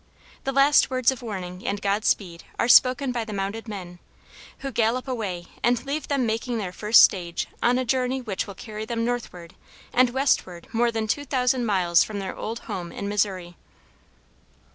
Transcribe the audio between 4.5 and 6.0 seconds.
who gallop away and